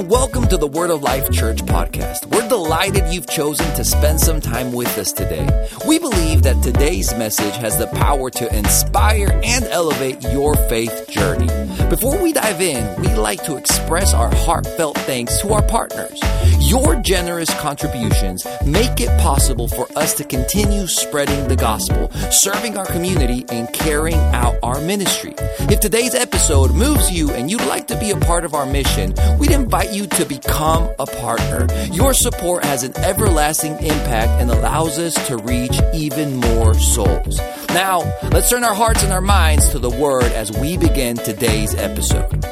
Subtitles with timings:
[0.00, 2.24] and welcome to the Word of Life Church podcast.
[2.24, 5.46] We're delighted you've chosen to spend some time with us today.
[5.86, 11.48] We believe that today's message has the power to inspire and elevate your faith journey.
[11.90, 16.18] Before we dive in, we'd like to express our heartfelt thanks to our partners.
[16.60, 22.86] Your generous contributions make it possible for us to continue spreading the gospel, serving our
[22.86, 25.34] community, and carrying out our ministry.
[25.68, 29.14] If today's episode moves you and you'd like to be a part of our mission,
[29.38, 31.66] we'd invite you to become a partner.
[31.92, 37.38] Your support has an everlasting impact and allows us to reach even more souls.
[37.68, 38.00] Now,
[38.30, 42.44] let's turn our hearts and our minds to the Word as we begin today's episode.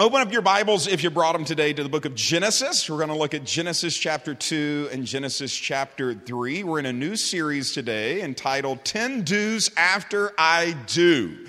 [0.00, 2.88] Open up your Bibles if you brought them today to the book of Genesis.
[2.88, 6.64] We're going to look at Genesis chapter 2 and Genesis chapter 3.
[6.64, 11.46] We're in a new series today entitled 10 Do's After I Do.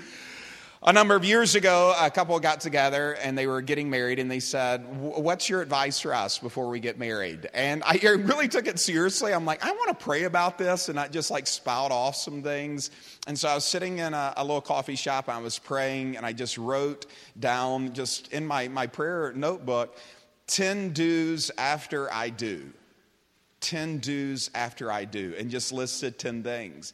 [0.84, 4.28] A number of years ago, a couple got together and they were getting married, and
[4.28, 7.48] they said, What's your advice for us before we get married?
[7.54, 9.32] And I really took it seriously.
[9.32, 12.42] I'm like, I want to pray about this and not just like spout off some
[12.42, 12.90] things.
[13.28, 16.16] And so I was sitting in a, a little coffee shop, and I was praying,
[16.16, 17.06] and I just wrote
[17.38, 19.96] down, just in my, my prayer notebook,
[20.48, 22.72] 10 do's after I do.
[23.60, 26.92] 10 do's after I do, and just listed 10 things.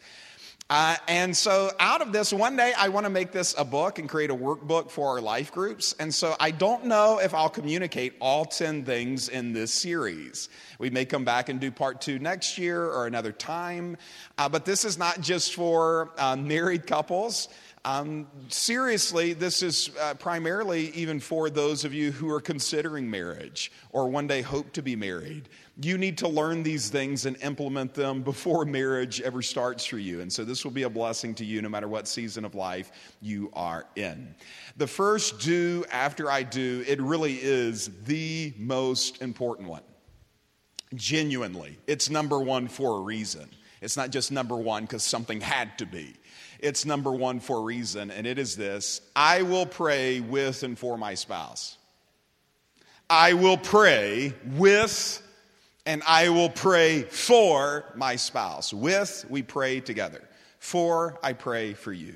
[0.71, 3.99] Uh, and so, out of this, one day I want to make this a book
[3.99, 5.95] and create a workbook for our life groups.
[5.99, 10.51] And so, I don't know if I'll communicate all 10 things in this series.
[10.79, 13.97] We may come back and do part two next year or another time.
[14.37, 17.49] Uh, but this is not just for uh, married couples.
[17.87, 23.73] Um, seriously, this is uh, primarily even for those of you who are considering marriage
[23.91, 25.49] or one day hope to be married.
[25.81, 30.21] You need to learn these things and implement them before marriage ever starts for you.
[30.21, 32.91] And so this will be a blessing to you no matter what season of life
[33.23, 34.35] you are in.
[34.77, 39.83] The first do after I do, it really is the most important one.
[40.97, 43.49] Genuinely, it's number one for a reason.
[43.81, 46.15] It's not just number one because something had to be.
[46.59, 50.77] It's number one for a reason, and it is this I will pray with and
[50.77, 51.79] for my spouse.
[53.09, 55.23] I will pray with
[55.89, 58.75] and I will pray for my spouse.
[58.75, 60.23] With, we pray together.
[60.59, 62.13] For, I pray for you.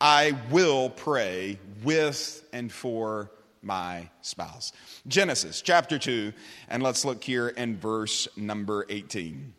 [0.00, 3.30] I will pray with and for
[3.60, 4.72] my spouse.
[5.06, 6.32] Genesis chapter 2,
[6.70, 9.52] and let's look here in verse number 18.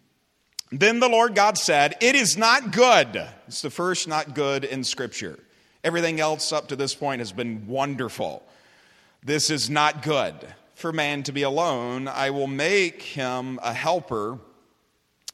[0.72, 3.24] Then the Lord God said, It is not good.
[3.48, 5.38] It's the first not good in Scripture.
[5.84, 8.42] Everything else up to this point has been wonderful.
[9.24, 10.34] This is not good
[10.76, 12.08] for man to be alone.
[12.08, 14.40] I will make him a helper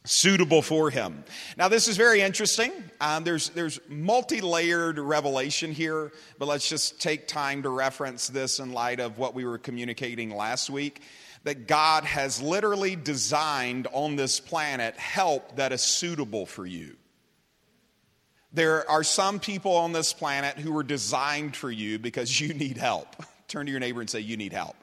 [0.06, 1.24] suitable for him.
[1.58, 2.72] Now, this is very interesting.
[3.02, 8.60] Um, there's there's multi layered revelation here, but let's just take time to reference this
[8.60, 11.02] in light of what we were communicating last week
[11.44, 16.98] that God has literally designed on this planet help that is suitable for you.
[18.52, 22.78] There are some people on this planet who are designed for you because you need
[22.78, 23.16] help.
[23.48, 24.76] Turn to your neighbor and say, You need help.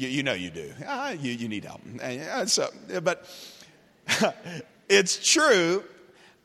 [0.00, 0.72] You, you know you do.
[0.86, 1.82] Ah, you, you need help.
[2.48, 2.70] So,
[3.02, 3.28] but
[4.88, 5.84] it's true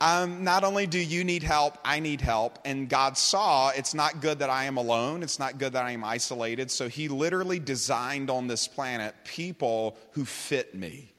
[0.02, 2.60] um, not only do you need help, I need help.
[2.66, 5.92] And God saw it's not good that I am alone, it's not good that I
[5.92, 6.70] am isolated.
[6.70, 11.14] So He literally designed on this planet people who fit me.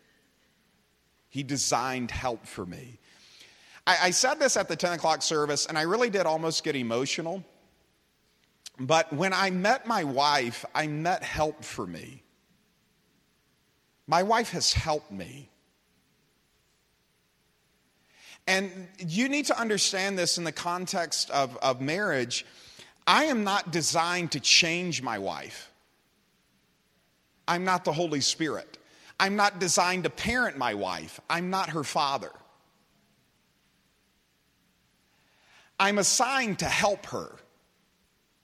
[1.28, 2.98] He designed help for me.
[3.86, 6.76] I, I said this at the 10 o'clock service, and I really did almost get
[6.76, 7.44] emotional.
[8.78, 12.22] But when I met my wife, I met help for me.
[14.06, 15.50] My wife has helped me.
[18.46, 22.46] And you need to understand this in the context of, of marriage.
[23.06, 25.72] I am not designed to change my wife.
[27.48, 28.78] I'm not the Holy Spirit.
[29.18, 31.20] I'm not designed to parent my wife.
[31.28, 32.30] I'm not her father.
[35.78, 37.32] I'm assigned to help her.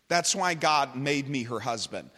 [0.09, 2.11] That's why God made me her husband.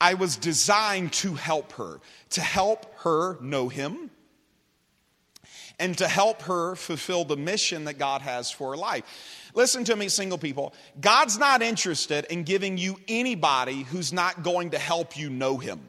[0.00, 2.00] I was designed to help her,
[2.30, 4.10] to help her know Him,
[5.78, 9.04] and to help her fulfill the mission that God has for her life.
[9.54, 10.74] Listen to me, single people.
[11.00, 15.80] God's not interested in giving you anybody who's not going to help you know Him.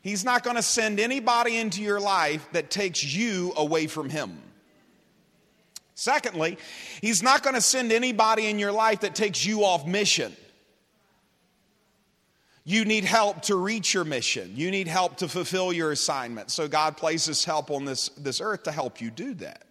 [0.00, 4.40] He's not going to send anybody into your life that takes you away from Him.
[5.94, 6.58] Secondly,
[7.00, 10.36] He's not going to send anybody in your life that takes you off mission.
[12.64, 14.52] You need help to reach your mission.
[14.54, 16.50] You need help to fulfill your assignment.
[16.50, 19.64] So God places help on this, this earth to help you do that.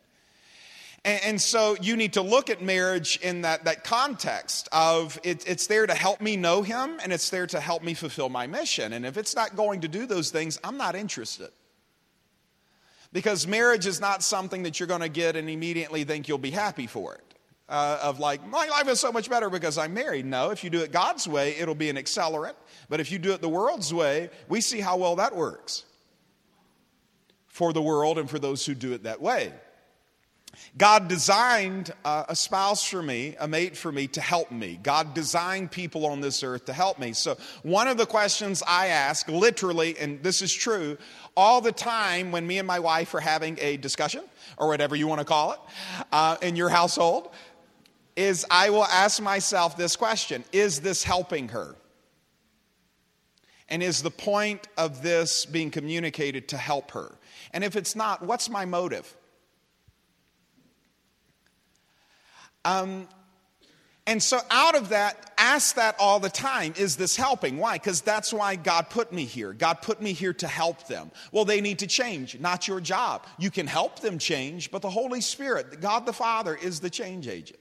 [1.06, 5.48] And, and so you need to look at marriage in that, that context of it,
[5.48, 8.46] it's there to help me know Him and it's there to help me fulfill my
[8.46, 8.92] mission.
[8.92, 11.50] And if it's not going to do those things, I'm not interested.
[13.14, 16.52] Because marriage is not something that you're going to get and immediately think you'll be
[16.52, 17.31] happy for it.
[17.72, 20.26] Uh, of like, my life is so much better because I'm married.
[20.26, 22.56] No, if you do it God's way, it'll be an accelerant.
[22.90, 25.86] But if you do it the world's way, we see how well that works
[27.48, 29.54] for the world and for those who do it that way.
[30.78, 34.80] God designed uh, a spouse for me, a mate for me to help me.
[34.82, 37.14] God designed people on this earth to help me.
[37.14, 40.98] So, one of the questions I ask, literally, and this is true,
[41.36, 44.24] all the time when me and my wife are having a discussion,
[44.58, 45.60] or whatever you want to call it,
[46.12, 47.32] uh, in your household,
[48.16, 51.76] is I will ask myself this question Is this helping her?
[53.70, 57.18] And is the point of this being communicated to help her?
[57.54, 59.16] And if it's not, what's my motive?
[62.66, 63.08] Um,
[64.06, 67.58] and so, out of that, ask that all the time is this helping?
[67.58, 67.78] Why?
[67.78, 69.54] Because that's why God put me here.
[69.54, 71.10] God put me here to help them.
[71.32, 73.26] Well, they need to change, not your job.
[73.40, 77.30] You can help them change, but the Holy Spirit, God the Father, is the change
[77.30, 77.61] agent.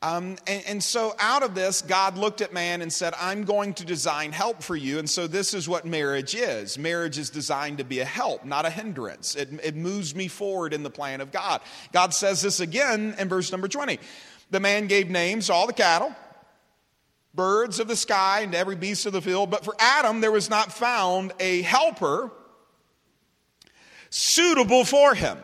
[0.00, 3.74] Um, and, and, so, out of this, God looked at man and said, I'm going
[3.74, 5.00] to design help for you.
[5.00, 8.64] And so, this is what marriage is marriage is designed to be a help, not
[8.64, 9.34] a hindrance.
[9.34, 11.62] It, it moves me forward in the plan of God.
[11.92, 13.98] God says this again in verse number 20.
[14.52, 16.14] The man gave names to all the cattle,
[17.34, 19.50] birds of the sky, and every beast of the field.
[19.50, 22.30] But for Adam, there was not found a helper
[24.10, 25.38] suitable for him.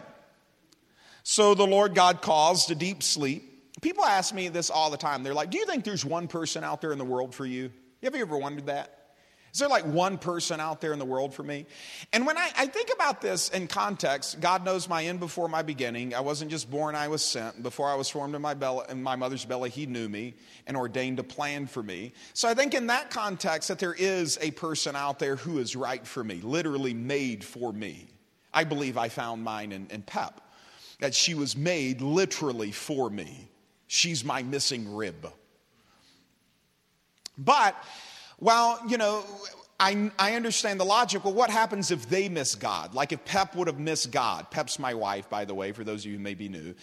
[1.25, 3.51] So the Lord God caused a deep sleep
[3.85, 5.23] People ask me this all the time.
[5.23, 7.71] They're like, Do you think there's one person out there in the world for you?
[8.03, 8.99] Have you ever wondered that?
[9.53, 11.67] Is there like one person out there in the world for me?
[12.15, 15.61] And when I, I, think about this in context, God knows my end before my
[15.61, 16.15] beginning.
[16.15, 17.63] I wasn't just born, I was sent.
[17.63, 20.33] Before I was formed in my, belly, in my mother's belly, He knew me
[20.67, 22.15] and ordained a plan for me.
[22.33, 25.77] So I think in that context that there is a person out there who is
[25.77, 28.09] right for me, literally made for me.
[28.53, 30.41] I believe I found mine in, in Pep,
[31.01, 33.51] that she was made literally for me.
[33.87, 35.31] She's my missing rib.
[37.37, 37.77] But,
[38.41, 39.25] well, you know,
[39.79, 41.25] I, I understand the logic.
[41.25, 42.95] Well, what happens if they miss God?
[42.95, 44.51] Like if Pep would have missed God.
[44.51, 46.75] Pep's my wife, by the way, for those of you who may be new.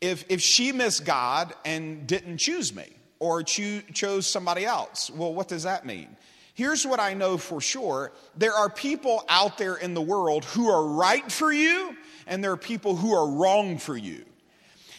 [0.00, 2.86] If, if she missed God and didn't choose me
[3.18, 6.16] or choo- chose somebody else, well, what does that mean?
[6.54, 10.70] Here's what I know for sure there are people out there in the world who
[10.70, 11.94] are right for you,
[12.26, 14.24] and there are people who are wrong for you.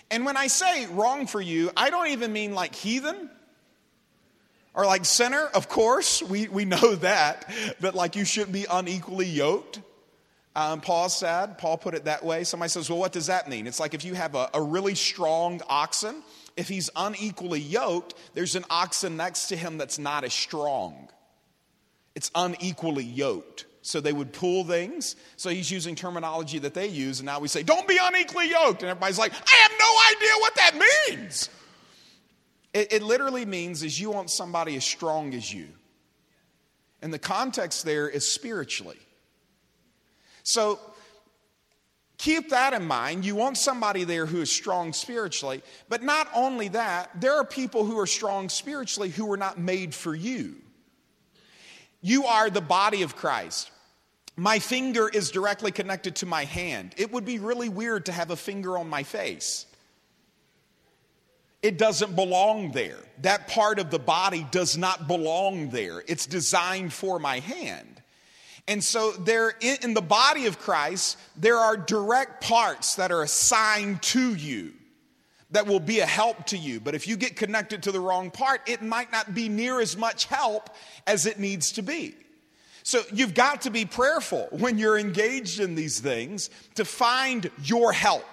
[0.09, 3.30] And when I say wrong for you, I don't even mean like heathen
[4.74, 5.45] or like sinner.
[5.54, 7.50] Of course, we, we know that,
[7.81, 9.81] that like you shouldn't be unequally yoked.
[10.56, 12.44] Um, Paul said, Paul put it that way.
[12.44, 13.68] Somebody says, well, what does that mean?
[13.68, 16.24] It's like if you have a, a really strong oxen,
[16.56, 21.10] if he's unequally yoked, there's an oxen next to him that's not as strong.
[22.15, 25.16] It's unequally yoked so they would pull things.
[25.38, 28.81] So he's using terminology that they use, and now we say, don't be unequally yoked.
[28.84, 31.50] And everybody's like, I have no idea what that means.
[32.74, 35.69] It, it literally means is you want somebody as strong as you.
[37.01, 39.00] And the context there is spiritually.
[40.44, 40.81] So
[42.18, 43.24] keep that in mind.
[43.24, 45.63] You want somebody there who is strong spiritually.
[45.88, 49.96] But not only that, there are people who are strong spiritually who were not made
[49.96, 50.56] for you.
[52.01, 53.72] You are the body of Christ.
[54.39, 56.94] My finger is directly connected to my hand.
[56.96, 59.65] It would be really weird to have a finger on my face.
[61.63, 63.00] It doesn't belong there.
[63.24, 66.03] That part of the body does not belong there.
[66.08, 68.00] It's designed for my hand.
[68.67, 74.03] And so there in the body of Christ, there are direct parts that are assigned
[74.03, 74.74] to you
[75.50, 76.79] that will be a help to you.
[76.79, 79.98] But if you get connected to the wrong part, it might not be near as
[79.98, 80.70] much help
[81.08, 82.15] as it needs to be.
[82.88, 87.91] So you've got to be prayerful when you're engaged in these things to find your
[87.91, 88.24] help.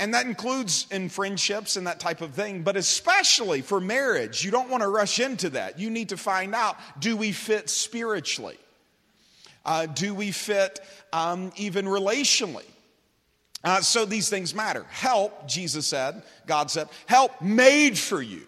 [0.00, 4.50] And that includes in friendships and that type of thing, but especially for marriage, you
[4.50, 5.78] don't want to rush into that.
[5.78, 8.56] You need to find out do we fit spiritually?
[9.66, 10.80] Uh, do we fit
[11.12, 12.64] um, even relationally?
[13.62, 14.86] Uh, so these things matter.
[14.88, 18.46] Help, Jesus said, God said, help made for you.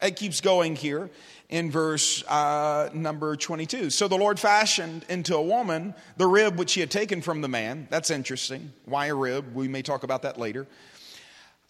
[0.00, 1.10] It keeps going here
[1.48, 3.90] in verse uh, number 22.
[3.90, 7.48] So the Lord fashioned into a woman the rib which he had taken from the
[7.48, 7.86] man.
[7.90, 8.72] That's interesting.
[8.86, 9.54] Why a rib?
[9.54, 10.66] We may talk about that later.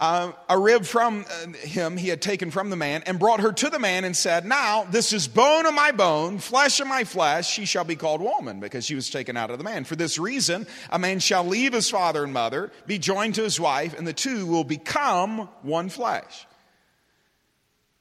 [0.00, 3.52] uh, a rib from uh, him he had taken from the man and brought her
[3.52, 7.04] to the man and said, Now this is bone of my bone, flesh of my
[7.04, 7.48] flesh.
[7.48, 9.84] She shall be called woman because she was taken out of the man.
[9.84, 13.60] For this reason, a man shall leave his father and mother, be joined to his
[13.60, 16.46] wife, and the two will become one flesh.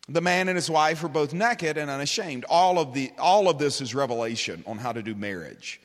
[0.10, 2.46] The man and his wife were both naked and unashamed.
[2.50, 5.80] All of, the, all of this is revelation on how to do marriage.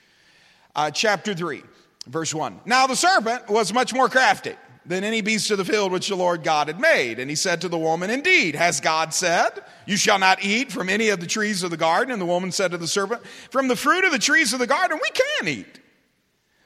[0.75, 1.63] Uh, chapter 3,
[2.07, 2.61] verse 1.
[2.65, 6.17] Now the serpent was much more crafty than any beast of the field which the
[6.17, 7.21] Lord God had made.
[7.21, 9.51] And he said to the woman, Indeed, has God said,
[9.87, 12.13] You shall not eat from any of the trees of the garden?
[12.13, 14.67] And the woman said to the serpent, From the fruit of the trees of the
[14.67, 15.81] garden we can eat.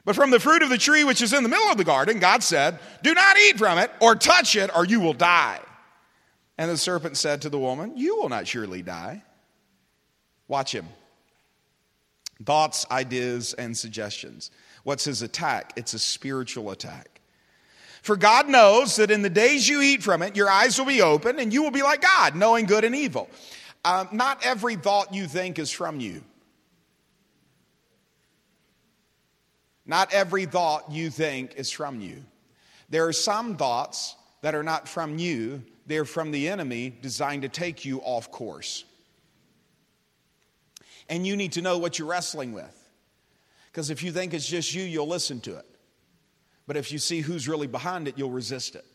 [0.05, 2.19] But from the fruit of the tree which is in the middle of the garden,
[2.19, 5.59] God said, Do not eat from it or touch it, or you will die.
[6.57, 9.23] And the serpent said to the woman, You will not surely die.
[10.47, 10.87] Watch him.
[12.43, 14.51] Thoughts, ideas, and suggestions.
[14.83, 15.73] What's his attack?
[15.75, 17.21] It's a spiritual attack.
[18.01, 21.01] For God knows that in the days you eat from it, your eyes will be
[21.01, 23.29] open and you will be like God, knowing good and evil.
[23.85, 26.21] Um, not every thought you think is from you.
[29.85, 32.23] Not every thought you think is from you.
[32.89, 37.49] There are some thoughts that are not from you, they're from the enemy designed to
[37.49, 38.85] take you off course.
[41.09, 42.79] And you need to know what you're wrestling with.
[43.71, 45.65] Because if you think it's just you, you'll listen to it.
[46.65, 48.85] But if you see who's really behind it, you'll resist it.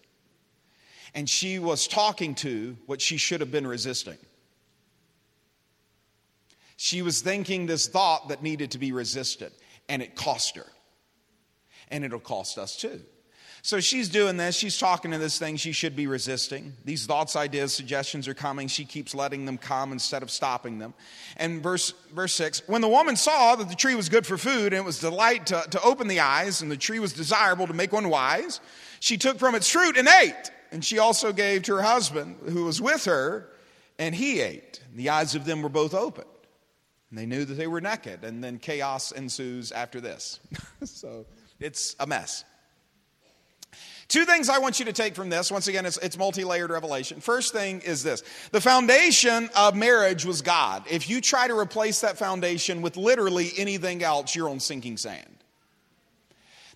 [1.15, 4.19] And she was talking to what she should have been resisting.
[6.77, 9.53] She was thinking this thought that needed to be resisted,
[9.89, 10.67] and it cost her.
[11.89, 13.01] And it'll cost us too.
[13.63, 14.57] So she's doing this.
[14.57, 16.75] She's talking to this thing she should be resisting.
[16.85, 18.69] These thoughts, ideas, suggestions are coming.
[18.69, 20.95] She keeps letting them come instead of stopping them.
[21.37, 24.73] And verse, verse 6 When the woman saw that the tree was good for food
[24.73, 27.75] and it was delight to, to open the eyes, and the tree was desirable to
[27.75, 28.61] make one wise,
[29.01, 30.51] she took from its fruit and ate.
[30.71, 33.49] And she also gave to her husband who was with her,
[33.99, 34.81] and he ate.
[34.91, 36.27] And The eyes of them were both opened.
[37.11, 38.23] And they knew that they were naked.
[38.23, 40.41] And then chaos ensues after this.
[40.85, 41.27] so
[41.59, 42.45] it's a mess.
[44.09, 45.51] Two things I want you to take from this.
[45.51, 47.21] Once again, it's, it's multi layered revelation.
[47.21, 48.23] First thing is this
[48.53, 50.85] the foundation of marriage was God.
[50.91, 55.27] If you try to replace that foundation with literally anything else, you're on sinking sand.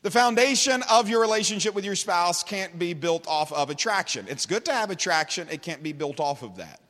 [0.02, 4.26] The foundation of your relationship with your spouse can't be built off of attraction.
[4.28, 6.80] It's good to have attraction, it can't be built off of that.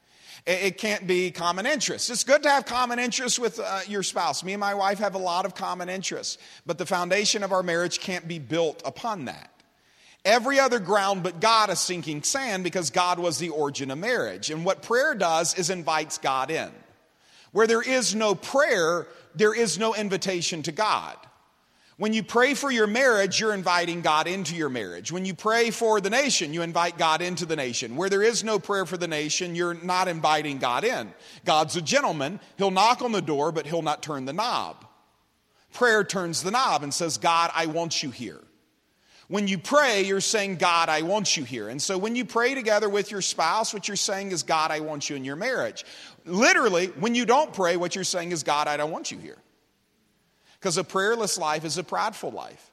[0.44, 2.10] It can't be common interests.
[2.10, 4.42] It's good to have common interests with uh, your spouse.
[4.42, 7.62] Me and my wife have a lot of common interests, but the foundation of our
[7.62, 9.51] marriage can't be built upon that.
[10.24, 14.50] Every other ground but God is sinking sand because God was the origin of marriage.
[14.50, 16.70] And what prayer does is invites God in.
[17.50, 21.16] Where there is no prayer, there is no invitation to God.
[21.98, 25.12] When you pray for your marriage, you're inviting God into your marriage.
[25.12, 27.96] When you pray for the nation, you invite God into the nation.
[27.96, 31.12] Where there is no prayer for the nation, you're not inviting God in.
[31.44, 32.40] God's a gentleman.
[32.56, 34.84] He'll knock on the door, but he'll not turn the knob.
[35.74, 38.40] Prayer turns the knob and says, God, I want you here.
[39.32, 41.70] When you pray, you're saying, God, I want you here.
[41.70, 44.80] And so when you pray together with your spouse, what you're saying is, God, I
[44.80, 45.86] want you in your marriage.
[46.26, 49.38] Literally, when you don't pray, what you're saying is, God, I don't want you here.
[50.60, 52.70] Because a prayerless life is a prideful life.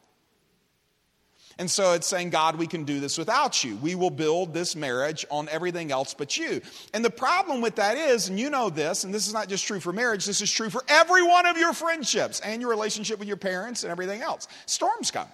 [1.57, 3.77] And so it's saying, God, we can do this without you.
[3.77, 6.59] We will build this marriage on everything else but you.
[6.93, 9.65] And the problem with that is, and you know this, and this is not just
[9.65, 13.17] true for marriage, this is true for every one of your friendships and your relationship
[13.17, 14.49] with your parents and everything else.
[14.65, 15.29] Storms come.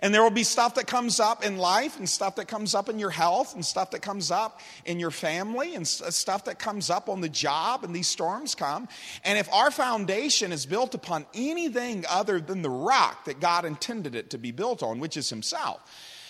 [0.00, 2.88] And there will be stuff that comes up in life and stuff that comes up
[2.88, 6.58] in your health and stuff that comes up in your family and uh, stuff that
[6.58, 8.88] comes up on the job and these storms come.
[9.24, 14.14] And if our foundation is built upon anything other than the rock that God intended
[14.14, 15.80] it to be built on, which is Himself,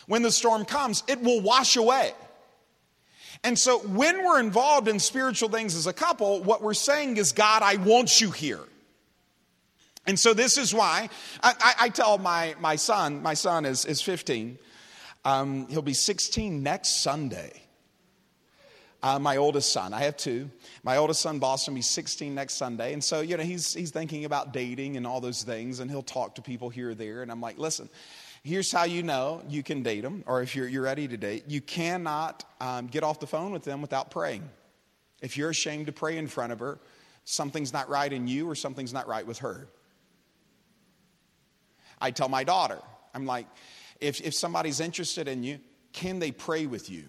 [0.06, 2.14] when the storm comes, it will wash away.
[3.44, 7.32] And so when we're involved in spiritual things as a couple, what we're saying is,
[7.32, 8.60] God, I want you here.
[10.08, 11.10] And so this is why
[11.42, 14.58] I, I, I tell my, my son, my son is, is 15.
[15.26, 17.52] Um, he'll be 16 next Sunday.
[19.02, 20.50] Uh, my oldest son, I have two.
[20.82, 22.94] My oldest son, Boston, he's 16 next Sunday.
[22.94, 26.02] And so, you know, he's, he's thinking about dating and all those things, and he'll
[26.02, 27.20] talk to people here or there.
[27.20, 27.90] And I'm like, listen,
[28.42, 31.44] here's how you know you can date them, or if you're, you're ready to date.
[31.48, 34.48] You cannot um, get off the phone with them without praying.
[35.20, 36.78] If you're ashamed to pray in front of her,
[37.24, 39.68] something's not right in you or something's not right with her.
[42.00, 42.78] I tell my daughter,
[43.14, 43.46] I'm like,
[44.00, 45.58] if, if somebody's interested in you,
[45.92, 47.04] can they pray with you?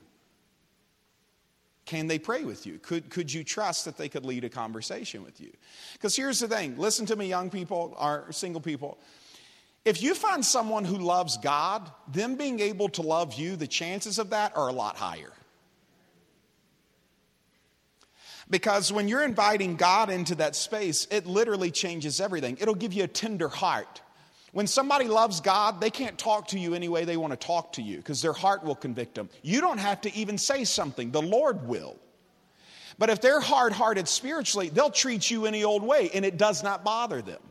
[1.85, 2.77] Can they pray with you?
[2.77, 5.51] Could, could you trust that they could lead a conversation with you?
[5.93, 8.99] Because here's the thing listen to me, young people, or single people.
[9.85, 14.19] If you find someone who loves God, them being able to love you, the chances
[14.19, 15.31] of that are a lot higher.
[18.49, 22.57] Because when you're inviting God into that space, it literally changes everything.
[22.59, 24.01] It'll give you a tender heart.
[24.51, 27.73] When somebody loves God, they can't talk to you any way they want to talk
[27.73, 29.29] to you because their heart will convict them.
[29.41, 31.97] You don't have to even say something, the Lord will.
[32.97, 36.63] But if they're hard hearted spiritually, they'll treat you any old way and it does
[36.63, 37.41] not bother them.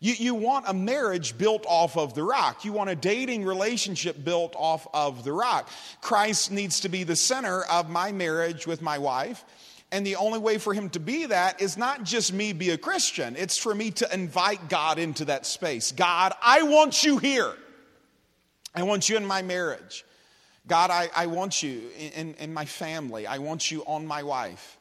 [0.00, 2.64] You, you want a marriage built off of the rock.
[2.64, 5.68] You want a dating relationship built off of the rock.
[6.00, 9.44] Christ needs to be the center of my marriage with my wife.
[9.92, 12.78] And the only way for him to be that is not just me be a
[12.78, 15.92] Christian, it's for me to invite God into that space.
[15.92, 17.52] God, I want you here.
[18.74, 20.06] I want you in my marriage.
[20.66, 23.26] God, I, I want you in, in, in my family.
[23.26, 24.78] I want you on my wife.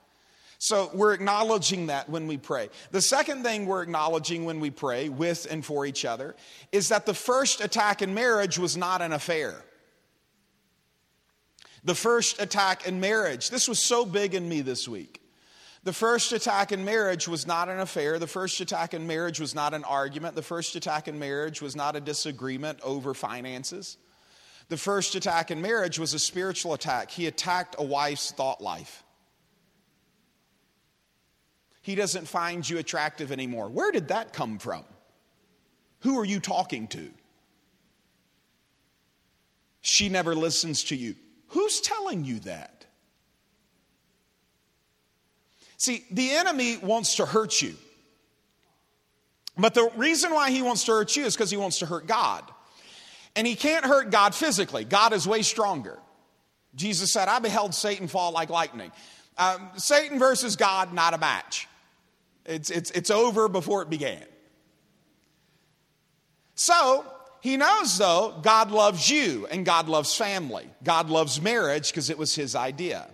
[0.60, 2.70] So we're acknowledging that when we pray.
[2.92, 6.36] The second thing we're acknowledging when we pray with and for each other
[6.72, 9.56] is that the first attack in marriage was not an affair.
[11.84, 15.22] The first attack in marriage, this was so big in me this week.
[15.84, 18.20] The first attack in marriage was not an affair.
[18.20, 20.36] The first attack in marriage was not an argument.
[20.36, 23.98] The first attack in marriage was not a disagreement over finances.
[24.70, 27.10] The first attack in marriage was a spiritual attack.
[27.10, 29.04] He attacked a wife's thought life.
[31.82, 33.68] He doesn't find you attractive anymore.
[33.68, 34.86] Where did that come from?
[36.02, 37.10] Who are you talking to?
[39.82, 41.16] She never listens to you.
[41.52, 42.86] Who's telling you that?
[45.78, 47.76] See, the enemy wants to hurt you.
[49.58, 52.08] But the reason why he wants to hurt you is because he wants to hurt
[52.08, 52.44] God.
[53.36, 55.98] And he can't hurt God physically, God is way stronger.
[56.74, 58.92] Jesus said, I beheld Satan fall like lightning.
[59.38, 61.68] Um, Satan versus God, not a match.
[62.46, 64.24] It's, it's, it's over before it began.
[66.56, 67.06] So,
[67.42, 70.70] he knows though, God loves you and God loves family.
[70.84, 73.08] God loves marriage because it was his idea.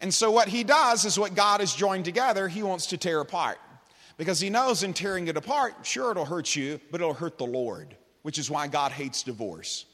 [0.00, 3.20] And so, what he does is what God has joined together, he wants to tear
[3.20, 3.58] apart.
[4.16, 7.46] Because he knows in tearing it apart, sure, it'll hurt you, but it'll hurt the
[7.46, 9.86] Lord, which is why God hates divorce.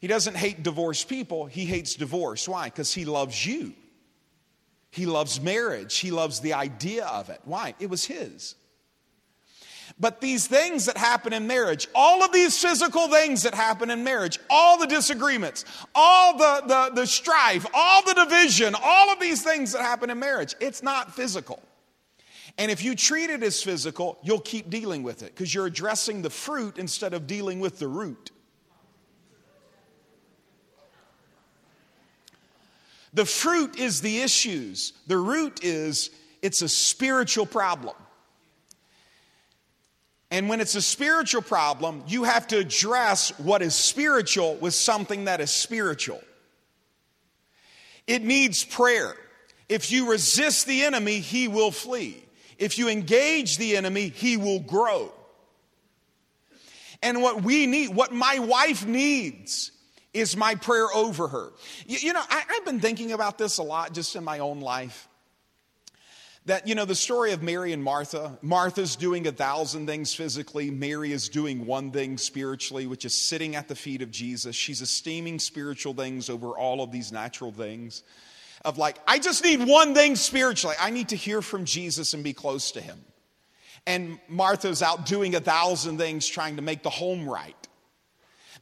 [0.00, 2.48] He doesn't hate divorced people, he hates divorce.
[2.48, 2.64] Why?
[2.64, 3.74] Because he loves you.
[4.90, 5.98] He loves marriage.
[5.98, 7.40] He loves the idea of it.
[7.44, 7.74] Why?
[7.78, 8.56] It was his.
[10.00, 14.02] But these things that happen in marriage, all of these physical things that happen in
[14.02, 19.42] marriage, all the disagreements, all the, the, the strife, all the division, all of these
[19.42, 21.62] things that happen in marriage, it's not physical.
[22.56, 26.22] And if you treat it as physical, you'll keep dealing with it because you're addressing
[26.22, 28.30] the fruit instead of dealing with the root.
[33.12, 36.10] The fruit is the issues, the root is
[36.40, 37.96] it's a spiritual problem.
[40.30, 45.24] And when it's a spiritual problem, you have to address what is spiritual with something
[45.24, 46.20] that is spiritual.
[48.06, 49.14] It needs prayer.
[49.68, 52.24] If you resist the enemy, he will flee.
[52.58, 55.12] If you engage the enemy, he will grow.
[57.02, 59.72] And what we need, what my wife needs,
[60.12, 61.52] is my prayer over her.
[61.86, 64.60] You, you know, I, I've been thinking about this a lot just in my own
[64.60, 65.08] life.
[66.50, 70.68] That, you know, the story of Mary and Martha, Martha's doing a thousand things physically,
[70.68, 74.56] Mary is doing one thing spiritually, which is sitting at the feet of Jesus.
[74.56, 78.02] She's esteeming spiritual things over all of these natural things.
[78.64, 80.74] Of like, I just need one thing spiritually.
[80.80, 83.00] I need to hear from Jesus and be close to him.
[83.86, 87.59] And Martha's out doing a thousand things trying to make the home right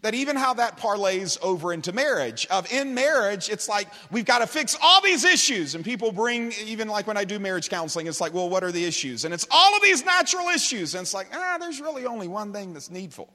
[0.02, 2.46] that even how that parlays over into marriage.
[2.46, 5.74] Of in marriage it's like we've got to fix all these issues.
[5.74, 8.72] And people bring even like when i do marriage counseling it's like well what are
[8.72, 9.24] the issues?
[9.24, 10.94] And it's all of these natural issues.
[10.94, 13.32] And it's like ah there's really only one thing that's needful.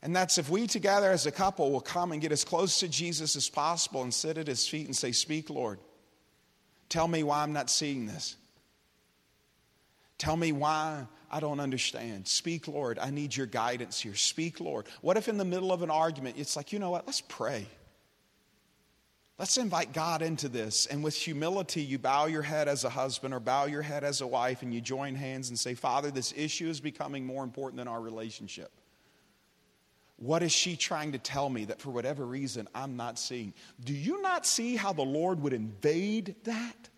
[0.00, 2.88] And that's if we together as a couple will come and get as close to
[2.88, 5.78] jesus as possible and sit at his feet and say speak lord.
[6.88, 8.36] Tell me why i'm not seeing this.
[10.18, 12.26] Tell me why I don't understand.
[12.26, 12.98] Speak, Lord.
[12.98, 14.14] I need your guidance here.
[14.14, 14.86] Speak, Lord.
[15.02, 17.06] What if in the middle of an argument, it's like, you know what?
[17.06, 17.66] Let's pray.
[19.38, 20.86] Let's invite God into this.
[20.86, 24.20] And with humility, you bow your head as a husband or bow your head as
[24.20, 27.76] a wife and you join hands and say, Father, this issue is becoming more important
[27.76, 28.72] than our relationship.
[30.16, 33.54] What is she trying to tell me that for whatever reason I'm not seeing?
[33.84, 36.88] Do you not see how the Lord would invade that?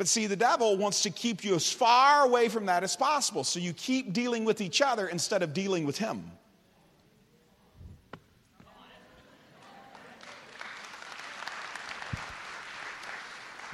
[0.00, 3.44] But see, the devil wants to keep you as far away from that as possible.
[3.44, 6.24] So you keep dealing with each other instead of dealing with him.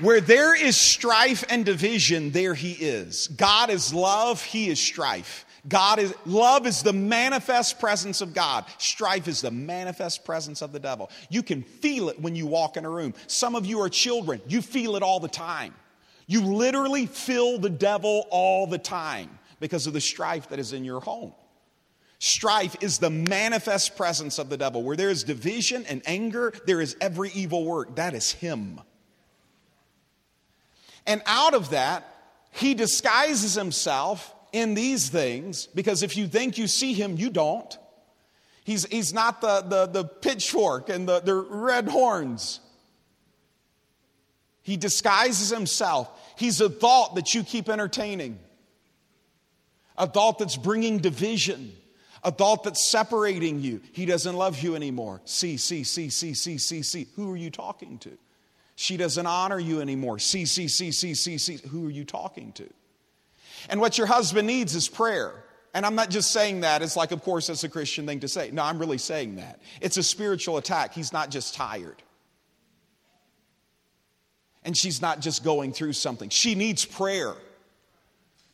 [0.00, 3.28] Where there is strife and division, there he is.
[3.28, 5.46] God is love, he is strife.
[5.68, 8.64] God is love is the manifest presence of God.
[8.78, 11.08] Strife is the manifest presence of the devil.
[11.30, 13.14] You can feel it when you walk in a room.
[13.28, 14.40] Some of you are children.
[14.48, 15.72] You feel it all the time.
[16.26, 20.84] You literally feel the devil all the time because of the strife that is in
[20.84, 21.32] your home.
[22.18, 24.82] Strife is the manifest presence of the devil.
[24.82, 27.96] Where there is division and anger, there is every evil work.
[27.96, 28.80] That is him.
[31.06, 32.04] And out of that,
[32.52, 37.78] he disguises himself in these things because if you think you see him, you don't.
[38.64, 42.60] He's, he's not the, the, the pitchfork and the, the red horns.
[44.66, 46.10] He disguises himself.
[46.36, 48.36] He's a thought that you keep entertaining,
[49.96, 51.72] a thought that's bringing division,
[52.24, 53.80] a thought that's separating you.
[53.92, 55.20] He doesn't love you anymore.
[55.24, 57.06] See, see, see, see, see, see, see.
[57.14, 58.18] Who are you talking to?
[58.74, 60.18] She doesn't honor you anymore.
[60.18, 61.58] See, see, see, see, see, see.
[61.68, 62.68] Who are you talking to?
[63.68, 65.44] And what your husband needs is prayer.
[65.74, 68.28] And I'm not just saying that It's like, of course, that's a Christian thing to
[68.28, 68.50] say.
[68.50, 69.60] No, I'm really saying that.
[69.80, 70.92] It's a spiritual attack.
[70.92, 72.02] He's not just tired.
[74.66, 76.28] And she's not just going through something.
[76.28, 77.34] She needs prayer.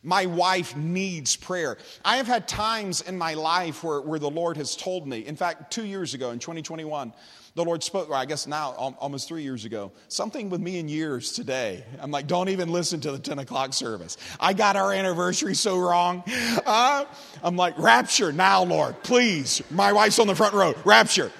[0.04, 1.78] My wife needs prayer.
[2.04, 5.36] I have had times in my life where, where the Lord has told me, in
[5.36, 7.12] fact, two years ago in 2021,
[7.54, 10.88] the Lord spoke, or I guess now, almost three years ago, something with me in
[10.88, 11.84] years today.
[12.00, 14.16] I'm like, don't even listen to the 10 o'clock service.
[14.40, 16.24] I got our anniversary so wrong.
[16.64, 17.04] Uh,
[17.42, 19.62] I'm like, rapture now, Lord, please.
[19.70, 20.74] My wife's on the front row.
[20.84, 21.30] Rapture.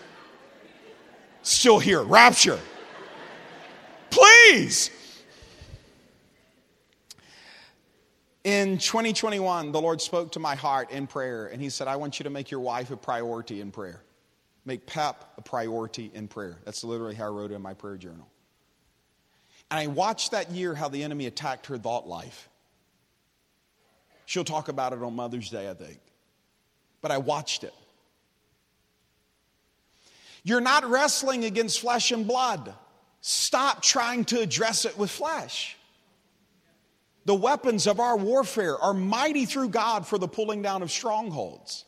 [1.43, 2.03] Still here.
[2.03, 2.61] Rapture.
[4.13, 4.91] Please.
[8.45, 12.19] In 2021, the Lord spoke to my heart in prayer, and He said, I want
[12.19, 14.03] you to make your wife a priority in prayer.
[14.65, 16.59] Make PEP a priority in prayer.
[16.65, 18.29] That's literally how I wrote it in my prayer journal.
[19.71, 22.49] And I watched that year how the enemy attacked her thought life.
[24.27, 25.99] She'll talk about it on Mother's Day, I think.
[27.01, 27.75] But I watched it.
[30.45, 32.75] You're not wrestling against flesh and blood.
[33.23, 35.77] Stop trying to address it with flesh.
[37.25, 41.85] The weapons of our warfare are mighty through God for the pulling down of strongholds.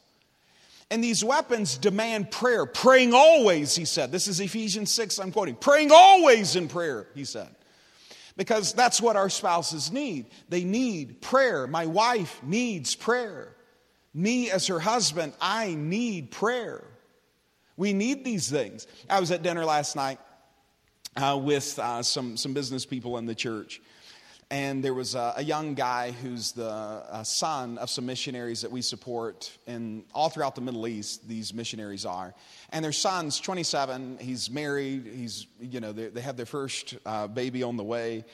[0.92, 2.66] And these weapons demand prayer.
[2.66, 4.12] Praying always, he said.
[4.12, 5.56] This is Ephesians 6, I'm quoting.
[5.56, 7.52] Praying always in prayer, he said.
[8.36, 10.26] Because that's what our spouses need.
[10.48, 11.66] They need prayer.
[11.66, 13.56] My wife needs prayer.
[14.12, 16.84] Me, as her husband, I need prayer.
[17.76, 18.86] We need these things.
[19.10, 20.20] I was at dinner last night
[21.16, 23.80] uh, with uh, some, some business people in the church
[24.50, 28.70] and there was a, a young guy who's the uh, son of some missionaries that
[28.70, 31.26] we support in all throughout the Middle East.
[31.26, 32.34] These missionaries are,
[32.70, 34.18] and their son's 27.
[34.20, 35.06] He's married.
[35.12, 38.24] He's you know they, they have their first uh, baby on the way,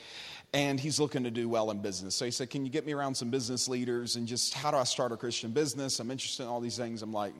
[0.53, 2.15] and he's looking to do well in business.
[2.15, 4.77] So he said, "Can you get me around some business leaders and just how do
[4.77, 5.99] I start a Christian business?
[5.99, 7.33] I'm interested in all these things." I'm like,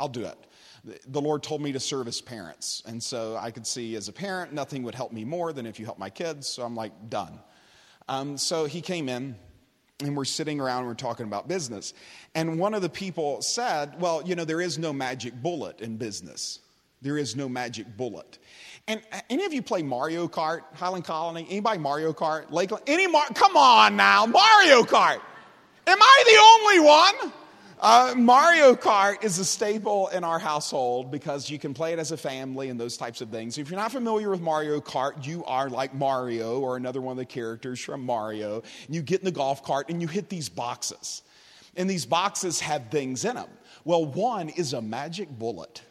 [0.00, 0.38] "I'll do it."
[1.08, 2.82] The Lord told me to serve as parents.
[2.86, 5.78] And so I could see as a parent, nothing would help me more than if
[5.78, 6.46] you help my kids.
[6.46, 7.40] So I'm like, done.
[8.08, 9.34] Um, so he came in,
[10.00, 11.94] and we're sitting around and we're talking about business.
[12.34, 15.96] And one of the people said, Well, you know, there is no magic bullet in
[15.96, 16.60] business.
[17.02, 18.38] There is no magic bullet.
[18.88, 21.46] And uh, any of you play Mario Kart, Highland Colony?
[21.48, 22.50] Anybody Mario Kart?
[22.50, 22.84] Lakeland?
[22.86, 25.20] Any Mar- Come on now, Mario Kart.
[25.86, 27.32] Am I the only one?
[27.78, 32.10] Uh, Mario Kart is a staple in our household because you can play it as
[32.10, 33.58] a family and those types of things.
[33.58, 37.18] If you're not familiar with Mario Kart, you are like Mario or another one of
[37.18, 38.62] the characters from Mario.
[38.88, 41.20] You get in the golf cart and you hit these boxes.
[41.76, 43.50] And these boxes have things in them.
[43.84, 45.82] Well, one is a magic bullet.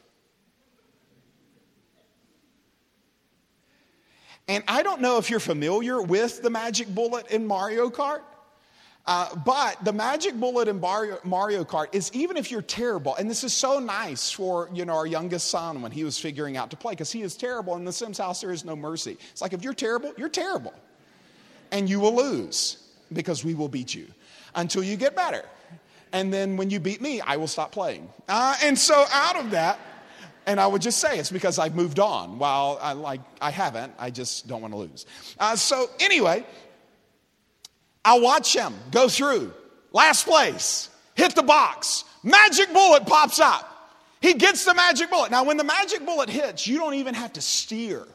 [4.48, 8.21] And I don't know if you're familiar with the magic bullet in Mario Kart.
[9.08, 13.44] Uh, but the magic bullet in Mario, Kart is even if you're terrible, and this
[13.44, 16.76] is so nice for you know our youngest son when he was figuring out to
[16.76, 17.76] play because he is terrible.
[17.76, 19.18] In the Sims house, there is no mercy.
[19.32, 20.74] It's like if you're terrible, you're terrible,
[21.72, 22.78] and you will lose
[23.13, 24.08] because we will beat you
[24.56, 25.46] until you get better.
[26.12, 28.10] And then when you beat me, I will stop playing.
[28.28, 29.78] Uh, and so out of that,
[30.48, 32.39] and I would just say it's because I've moved on.
[32.39, 35.06] While I like I haven't, I just don't want to lose.
[35.39, 36.46] Uh, so anyway,
[38.06, 39.52] I'll watch him go through.
[39.91, 42.06] Last place, hit the box.
[42.24, 43.72] Magic bullet pops up.
[44.22, 45.32] He gets the magic bullet.
[45.32, 48.08] Now, when the magic bullet hits, you don't even have to steer.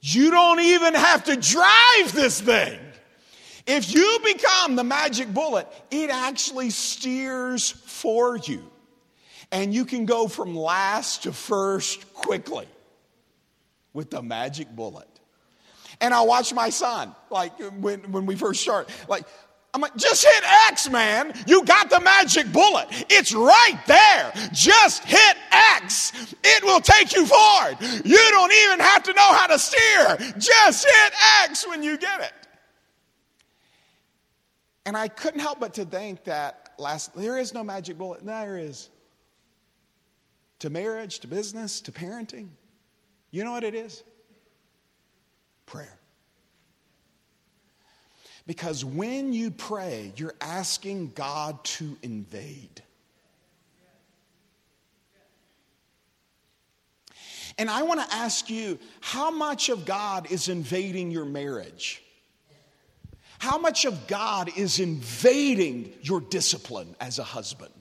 [0.00, 2.78] You don't even have to drive this thing.
[3.66, 8.62] If you become the magic bullet, it actually steers for you.
[9.50, 12.68] And you can go from last to first quickly
[13.94, 15.08] with the magic bullet.
[16.04, 19.24] And I watch my son, like when, when we first start, like,
[19.72, 21.32] I'm like, just hit X, man.
[21.46, 22.88] You got the magic bullet.
[23.08, 24.30] It's right there.
[24.52, 26.34] Just hit X.
[26.44, 27.78] It will take you forward.
[27.80, 30.34] You don't even have to know how to steer.
[30.36, 31.12] Just hit
[31.44, 32.32] X when you get it.
[34.84, 38.26] And I couldn't help but to think that last, there is no magic bullet.
[38.26, 38.90] There is.
[40.58, 42.48] To marriage, to business, to parenting.
[43.30, 44.04] You know what it is?
[45.74, 45.98] Prayer.
[48.46, 52.80] Because when you pray, you're asking God to invade.
[57.58, 62.04] And I want to ask you how much of God is invading your marriage?
[63.40, 67.74] How much of God is invading your discipline as a husband?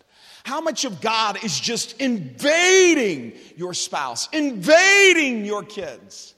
[0.43, 6.33] How much of God is just invading your spouse, invading your kids?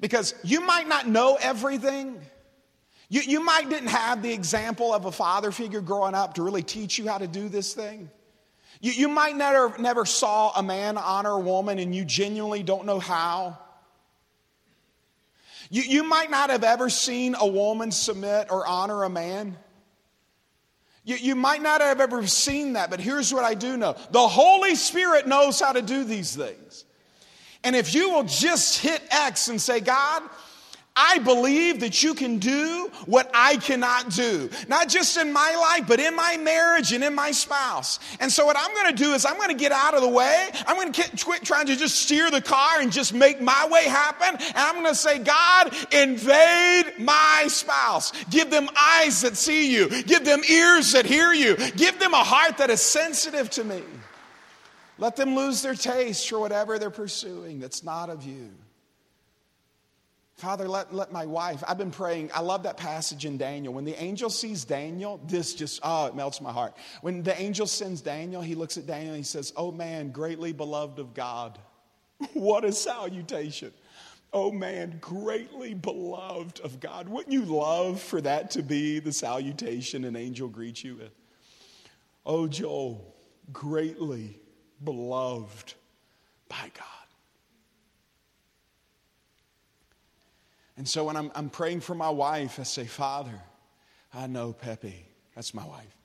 [0.00, 2.20] Because you might not know everything.
[3.08, 6.62] You, you might didn't have the example of a father figure growing up to really
[6.62, 8.10] teach you how to do this thing.
[8.80, 12.84] You, you might never, never saw a man honor a woman and you genuinely don't
[12.84, 13.58] know how.
[15.70, 19.56] You, you might not have ever seen a woman submit or honor a man.
[21.04, 24.26] You, you might not have ever seen that, but here's what I do know the
[24.26, 26.84] Holy Spirit knows how to do these things.
[27.66, 30.22] And if you will just hit X and say, God,
[30.94, 35.88] I believe that you can do what I cannot do, not just in my life,
[35.88, 37.98] but in my marriage and in my spouse.
[38.20, 40.08] And so, what I'm going to do is, I'm going to get out of the
[40.08, 40.48] way.
[40.64, 43.82] I'm going to quit trying to just steer the car and just make my way
[43.82, 44.36] happen.
[44.36, 48.12] And I'm going to say, God, invade my spouse.
[48.30, 52.22] Give them eyes that see you, give them ears that hear you, give them a
[52.22, 53.82] heart that is sensitive to me.
[54.98, 58.50] Let them lose their taste for whatever they're pursuing that's not of you.
[60.36, 62.30] Father, let, let my wife, I've been praying.
[62.34, 63.72] I love that passage in Daniel.
[63.72, 66.76] When the angel sees Daniel, this just, oh, it melts my heart.
[67.00, 70.52] When the angel sends Daniel, he looks at Daniel and he says, Oh man, greatly
[70.52, 71.58] beloved of God.
[72.34, 73.72] what a salutation.
[74.30, 77.08] Oh man, greatly beloved of God.
[77.08, 81.12] Wouldn't you love for that to be the salutation an angel greets you with?
[82.26, 83.14] Oh, Joel,
[83.54, 84.38] greatly
[84.82, 85.74] beloved
[86.48, 86.86] by God.
[90.76, 93.40] And so when I'm, I'm praying for my wife, I say, Father,
[94.12, 95.96] I know Pepe, that's my wife,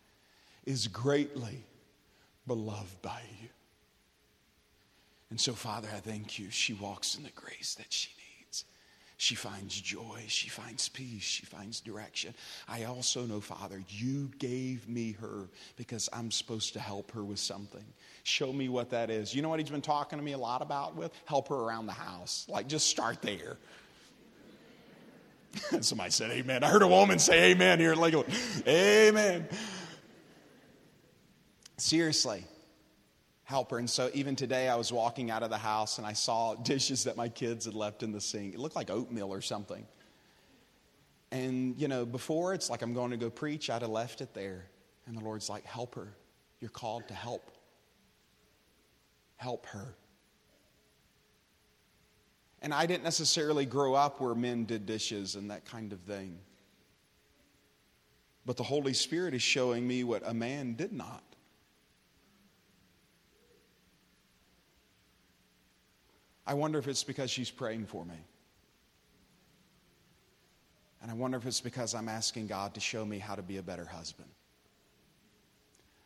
[0.66, 1.66] is greatly
[2.48, 3.50] beloved by you.
[5.30, 6.50] And so, Father, I thank you.
[6.50, 8.21] She walks in the grace that she needs.
[9.22, 10.24] She finds joy.
[10.30, 11.22] She finds peace.
[11.22, 12.34] She finds direction.
[12.68, 17.38] I also know, Father, you gave me her because I'm supposed to help her with
[17.38, 17.86] something.
[18.24, 19.36] Show me what that is.
[19.36, 21.12] You know what he's been talking to me a lot about with?
[21.26, 22.48] Help her around the house.
[22.50, 23.58] Like, just start there.
[25.82, 26.64] Somebody said amen.
[26.64, 28.34] I heard a woman say amen here Lakeland.
[28.68, 29.48] Amen.
[31.78, 32.44] Seriously,
[33.52, 33.78] help her.
[33.78, 37.04] And so even today, I was walking out of the house and I saw dishes
[37.04, 38.54] that my kids had left in the sink.
[38.54, 39.86] It looked like oatmeal or something.
[41.32, 44.34] And, you know, before it's like I'm going to go preach, I'd have left it
[44.34, 44.66] there.
[45.06, 46.14] And the Lord's like, help her.
[46.62, 47.52] You're called to help.
[49.36, 49.96] Help her.
[52.62, 56.40] And I didn't necessarily grow up where men did dishes and that kind of thing.
[58.46, 61.24] But the Holy Spirit is showing me what a man did not.
[66.52, 68.18] I wonder if it's because she's praying for me.
[71.02, 73.56] And I wonder if it's because I'm asking God to show me how to be
[73.56, 74.28] a better husband.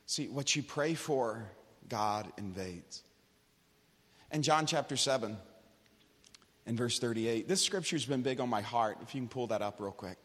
[0.06, 1.50] See, what you pray for,
[1.90, 3.02] God invades.
[4.32, 5.36] In John chapter 7,
[6.68, 7.48] in verse 38.
[7.48, 10.20] This scripture's been big on my heart, if you can pull that up real quick.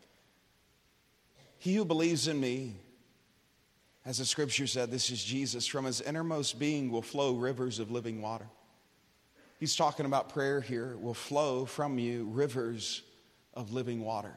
[1.56, 2.76] He who believes in me,
[4.04, 7.90] as the scripture said, this is Jesus, from his innermost being will flow rivers of
[7.90, 8.48] living water.
[9.60, 13.02] He's talking about prayer here, will flow from you rivers
[13.52, 14.34] of living water.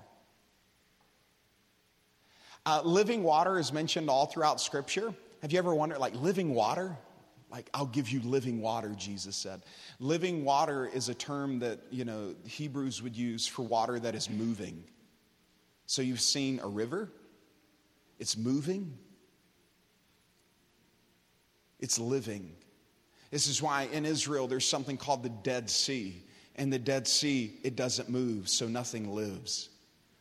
[2.65, 5.13] Uh, living water is mentioned all throughout Scripture.
[5.41, 6.97] Have you ever wondered, like, living water?
[7.49, 9.61] Like, I'll give you living water, Jesus said.
[9.99, 14.29] Living water is a term that, you know, Hebrews would use for water that is
[14.29, 14.83] moving.
[15.85, 17.11] So you've seen a river,
[18.19, 18.97] it's moving,
[21.79, 22.55] it's living.
[23.33, 26.21] This is why in Israel there's something called the Dead Sea.
[26.55, 29.69] And the Dead Sea, it doesn't move, so nothing lives.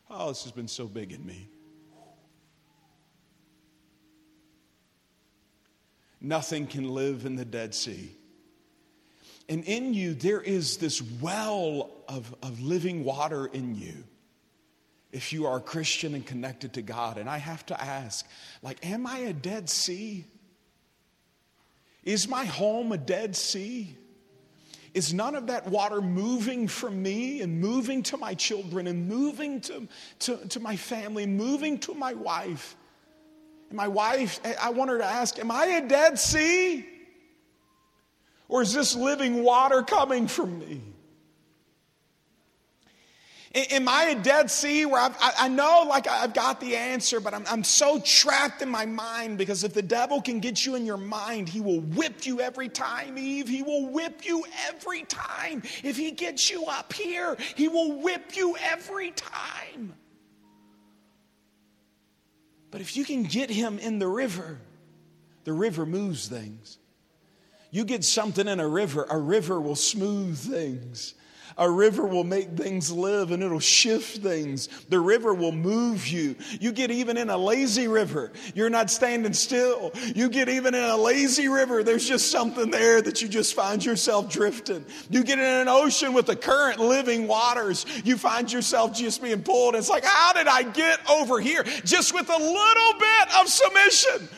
[0.08, 1.46] Oh, this has been so big in me.
[6.22, 8.16] Nothing can live in the Dead Sea.
[9.46, 14.04] And in you, there is this well of, of living water in you.
[15.10, 17.18] If you are a Christian and connected to God.
[17.18, 18.26] And I have to ask,
[18.62, 20.24] like, am I a Dead Sea?
[22.04, 23.96] Is my home a Dead Sea?
[24.94, 29.60] Is none of that water moving from me and moving to my children and moving
[29.62, 29.88] to,
[30.20, 32.76] to, to my family, moving to my wife?
[33.70, 36.86] And my wife, I want her to ask, Am I a Dead Sea?
[38.48, 40.82] Or is this living water coming from me?
[43.54, 47.34] Am I a Dead Sea where I've, i know like I've got the answer, but
[47.34, 50.86] I'm, I'm so trapped in my mind because if the devil can get you in
[50.86, 53.48] your mind, he will whip you every time, Eve.
[53.48, 55.62] He will whip you every time.
[55.82, 59.94] If he gets you up here, he will whip you every time.
[62.70, 64.58] But if you can get him in the river,
[65.44, 66.78] the river moves things.
[67.70, 71.14] You get something in a river, a river will smooth things.
[71.62, 74.66] A river will make things live and it'll shift things.
[74.88, 76.34] The river will move you.
[76.58, 79.92] You get even in a lazy river, you're not standing still.
[80.12, 83.84] You get even in a lazy river, there's just something there that you just find
[83.84, 84.84] yourself drifting.
[85.08, 89.44] You get in an ocean with the current living waters, you find yourself just being
[89.44, 89.76] pulled.
[89.76, 91.62] It's like, how did I get over here?
[91.84, 94.28] Just with a little bit of submission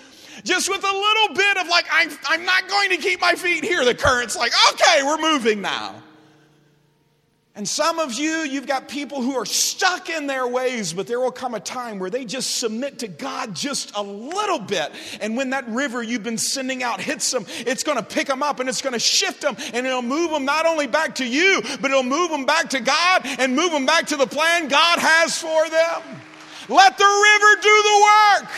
[0.43, 3.65] just with a little bit of like, I'm, I'm not going to keep my feet
[3.65, 3.83] here.
[3.83, 6.04] The current's like, okay, we're moving now.
[7.57, 11.21] And some of you, you've got people who are stuck in their ways, but there
[11.21, 14.91] will come a time where they just submit to God just a little bit.
[15.21, 18.43] And when that river you've been sending out hits them, it's going to pick them
[18.43, 21.25] up and it's going to shift them and it'll move them not only back to
[21.25, 24.67] you, but it'll move them back to God and move them back to the plan
[24.67, 26.03] God has for them.
[26.69, 28.51] Let the river do the work.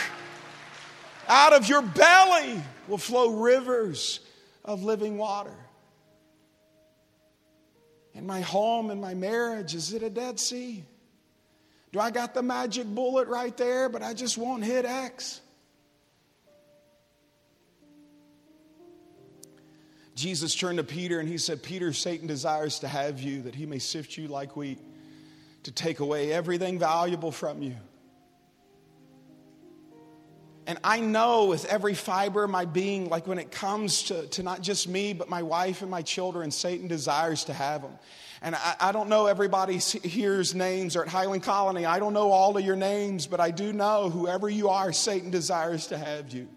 [1.27, 4.21] Out of your belly will flow rivers
[4.65, 5.53] of living water.
[8.17, 10.83] In my home, in my marriage, is it a Dead Sea?
[11.91, 15.39] Do I got the magic bullet right there, but I just won't hit X?
[20.15, 23.67] Jesus turned to Peter and he said, Peter, Satan desires to have you that he
[23.67, 24.79] may sift you like wheat,
[25.63, 27.75] to take away everything valuable from you.
[30.67, 34.43] And I know with every fiber of my being, like when it comes to, to
[34.43, 37.93] not just me, but my wife and my children, Satan desires to have them.
[38.41, 41.85] And I, I don't know everybody here's names or at Highland Colony.
[41.85, 45.31] I don't know all of your names, but I do know whoever you are, Satan
[45.31, 46.49] desires to have you.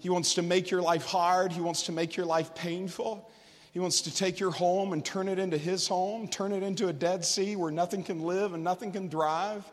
[0.00, 3.26] He wants to make your life hard, he wants to make your life painful.
[3.72, 6.88] He wants to take your home and turn it into his home, turn it into
[6.88, 9.64] a dead sea where nothing can live and nothing can thrive.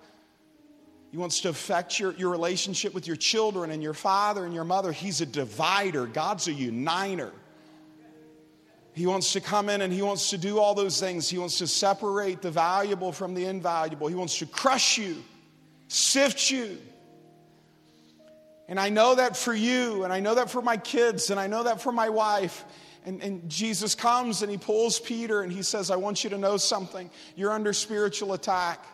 [1.18, 4.64] He wants to affect your, your relationship with your children and your father and your
[4.64, 4.92] mother.
[4.92, 7.34] He's a divider, God's a uniter.
[8.94, 11.28] He wants to come in and he wants to do all those things.
[11.28, 14.08] He wants to separate the valuable from the invaluable.
[14.08, 15.24] He wants to crush you,
[15.88, 16.78] sift you.
[18.68, 21.48] And I know that for you, and I know that for my kids, and I
[21.48, 22.64] know that for my wife.
[23.06, 26.38] And, and, Jesus comes and he pulls Peter and he says, I want you to
[26.38, 27.10] know something.
[27.36, 28.86] You're under spiritual attack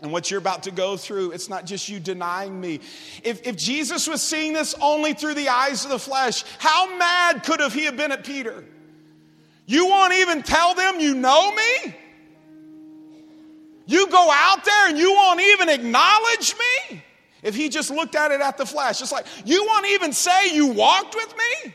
[0.00, 2.80] and what you're about to go through, it's not just you denying me.
[3.22, 7.44] If, if Jesus was seeing this only through the eyes of the flesh, how mad
[7.44, 8.64] could have he have been at Peter?
[9.66, 11.94] You won't even tell them you know me?
[13.86, 16.54] You go out there and you won't even acknowledge
[16.90, 17.02] me?
[17.42, 20.54] If he just looked at it at the flesh, it's like, you won't even say
[20.54, 21.74] you walked with me?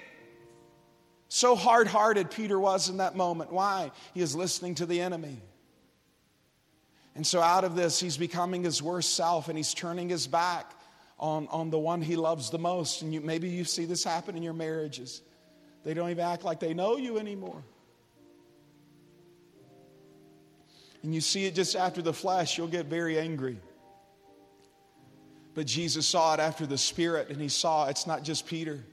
[1.30, 3.52] So hard hearted Peter was in that moment.
[3.52, 3.92] Why?
[4.14, 5.42] He is listening to the enemy.
[7.18, 10.72] And so, out of this, he's becoming his worst self and he's turning his back
[11.20, 13.02] on, on the one he loves the most.
[13.02, 15.24] And you, maybe you see this happen in your marriages.
[15.84, 17.64] They don't even act like they know you anymore.
[21.02, 23.58] And you see it just after the flesh, you'll get very angry.
[25.56, 28.84] But Jesus saw it after the Spirit, and he saw it's not just Peter.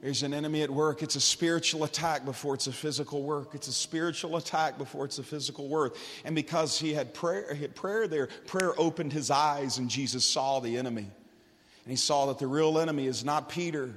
[0.00, 1.02] There's an enemy at work.
[1.02, 3.54] It's a spiritual attack before it's a physical work.
[3.54, 5.96] It's a spiritual attack before it's a physical work.
[6.24, 10.24] And because he had prayer, he had prayer there, prayer opened his eyes, and Jesus
[10.24, 11.02] saw the enemy.
[11.02, 13.94] And he saw that the real enemy is not Peter,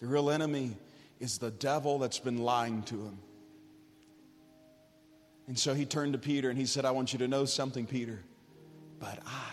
[0.00, 0.76] the real enemy
[1.20, 3.18] is the devil that's been lying to him.
[5.46, 7.86] And so he turned to Peter and he said, I want you to know something,
[7.86, 8.20] Peter,
[8.98, 9.52] but I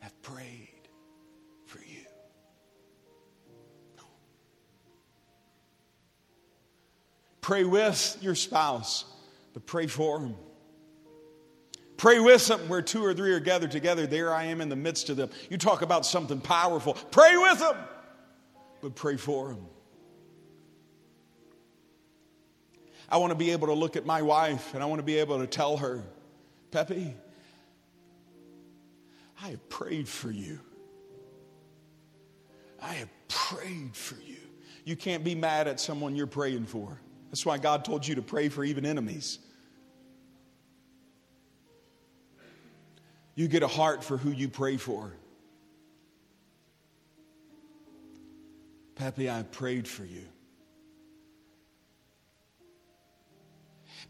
[0.00, 0.59] have prayed
[7.40, 9.04] Pray with your spouse,
[9.54, 10.36] but pray for them.
[11.96, 14.06] Pray with them where two or three are gathered together.
[14.06, 15.30] There I am in the midst of them.
[15.50, 16.94] You talk about something powerful.
[16.94, 17.76] Pray with them,
[18.80, 19.66] but pray for them.
[23.10, 25.16] I want to be able to look at my wife and I want to be
[25.16, 26.02] able to tell her,
[26.70, 27.14] Peppy,
[29.42, 30.60] I have prayed for you.
[32.80, 34.36] I have prayed for you.
[34.84, 37.00] You can't be mad at someone you're praying for.
[37.30, 39.38] That's why God told you to pray for even enemies.
[43.36, 45.12] You get a heart for who you pray for.
[48.96, 50.26] Peppy, I prayed for you.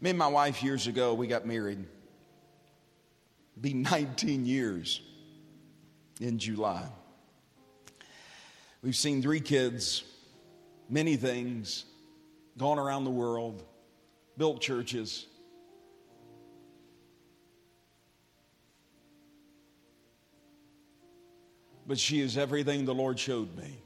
[0.01, 1.85] Me and my wife years ago, we got married.
[3.59, 5.01] Be 19 years
[6.19, 6.87] in July.
[8.81, 10.03] We've seen three kids,
[10.89, 11.85] many things,
[12.57, 13.63] gone around the world,
[14.37, 15.27] built churches.
[21.87, 23.77] But she is everything the Lord showed me.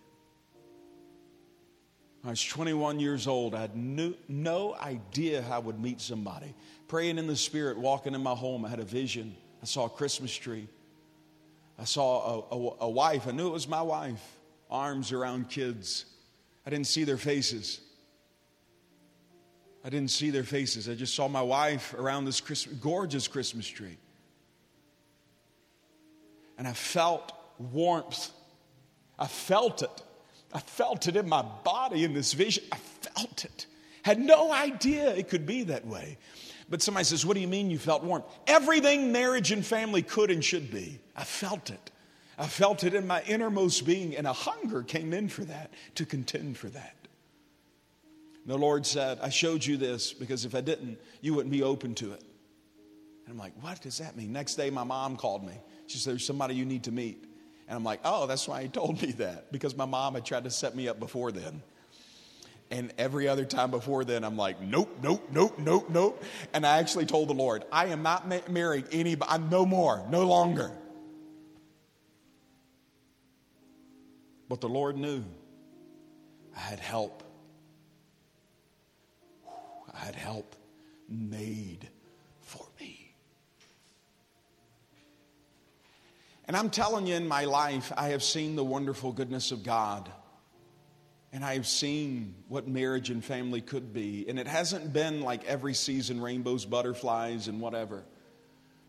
[2.24, 3.53] I was 21 years old.
[3.53, 6.55] I had no, no idea how I would meet somebody.
[6.88, 9.36] Praying in the Spirit, walking in my home, I had a vision.
[9.61, 10.68] I saw a Christmas tree.
[11.78, 13.28] I saw a, a, a wife.
[13.28, 14.38] I knew it was my wife
[14.70, 16.05] arms around kids.
[16.66, 17.82] I didn't see their faces.
[19.86, 20.89] I didn't see their faces.
[20.89, 23.97] I just saw my wife around this Christmas, gorgeous Christmas tree.
[26.57, 28.31] And I felt warmth.
[29.19, 30.01] I felt it.
[30.51, 32.63] I felt it in my body in this vision.
[32.71, 33.67] I felt it.
[34.01, 36.17] Had no idea it could be that way.
[36.67, 38.25] But somebody says, What do you mean you felt warmth?
[38.47, 40.99] Everything marriage and family could and should be.
[41.15, 41.91] I felt it.
[42.39, 46.07] I felt it in my innermost being, and a hunger came in for that, to
[46.07, 46.95] contend for that.
[48.45, 51.95] The Lord said, I showed you this because if I didn't, you wouldn't be open
[51.95, 52.23] to it.
[53.25, 54.31] And I'm like, what does that mean?
[54.31, 55.53] Next day, my mom called me.
[55.87, 57.23] She said, There's somebody you need to meet.
[57.67, 60.43] And I'm like, Oh, that's why he told me that, because my mom had tried
[60.43, 61.61] to set me up before then.
[62.71, 66.23] And every other time before then, I'm like, nope, nope, nope, nope, nope.
[66.51, 70.03] And I actually told the Lord, I am not ma- married anybody, I'm no more,
[70.09, 70.71] no longer.
[74.49, 75.23] But the Lord knew
[76.55, 77.24] I had help.
[79.95, 80.55] I had help
[81.09, 81.87] made
[82.41, 83.13] for me.
[86.47, 90.09] And I'm telling you, in my life, I have seen the wonderful goodness of God.
[91.33, 94.25] And I've seen what marriage and family could be.
[94.27, 98.03] And it hasn't been like every season rainbows, butterflies, and whatever.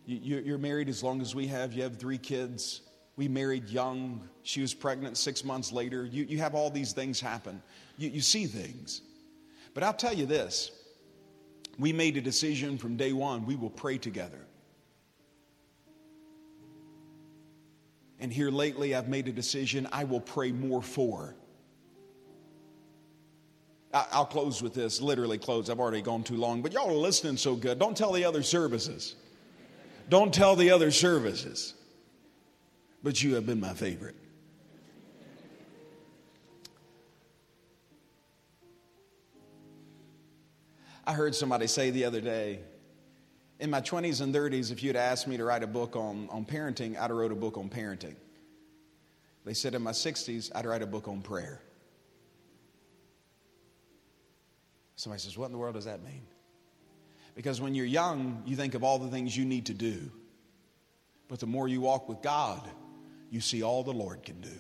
[0.07, 2.82] You're married as long as we have, you have three kids.
[3.16, 4.28] We married young.
[4.42, 6.04] She was pregnant six months later.
[6.04, 7.62] You, you have all these things happen.
[7.96, 9.00] You, you see things.
[9.74, 10.70] But I'll tell you this
[11.79, 14.41] we made a decision from day one we will pray together.
[18.18, 21.37] And here lately, I've made a decision I will pray more for.
[23.93, 25.70] I'll close with this, literally close.
[25.70, 27.79] I've already gone too long, but y'all are listening so good.
[27.79, 29.14] Don't tell the other services.
[30.09, 31.74] Don't tell the other services
[33.07, 34.16] but you have been my favorite.
[41.07, 42.61] I heard somebody say the other day,
[43.59, 46.44] in my 20s and 30s, if you'd asked me to write a book on, on
[46.44, 48.16] parenting, I'd have wrote a book on parenting.
[49.44, 51.61] They said in my 60s, I'd write a book on prayer.
[54.96, 56.22] Somebody says, What in the world does that mean?
[57.34, 60.11] Because when you're young, you think of all the things you need to do.
[61.28, 62.68] But the more you walk with God,
[63.30, 64.57] you see all the Lord can do.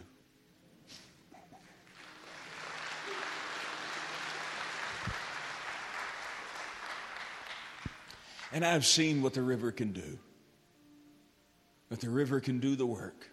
[8.52, 10.18] And I've seen what the river can do.
[11.88, 13.28] But the river can do the work.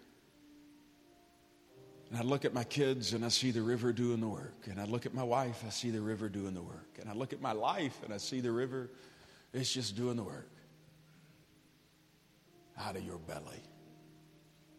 [2.10, 4.66] And I look at my kids and I see the river doing the work.
[4.70, 6.98] And I look at my wife, I see the river doing the work.
[7.00, 8.90] And I look at my life and I see the river,
[9.52, 10.50] it's just doing the work.
[12.78, 13.62] Out of your belly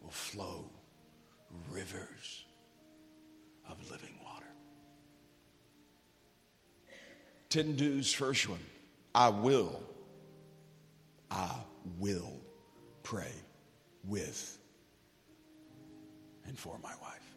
[0.02, 0.66] will flow
[1.72, 2.46] rivers
[3.70, 4.46] of living water.
[7.50, 8.60] Ten dues, first one.
[9.14, 9.82] I will,
[11.32, 11.50] I
[12.00, 12.40] will
[13.04, 13.32] pray
[14.04, 14.58] with
[16.48, 17.36] and for my wife.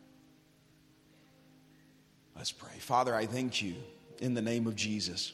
[2.36, 2.78] Let's pray.
[2.78, 3.74] Father, I thank you
[4.20, 5.32] in the name of Jesus.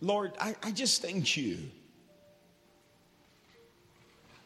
[0.00, 1.58] Lord, I, I just thank you